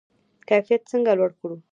[0.47, 1.55] کیفیت څنګه لوړ کړو؟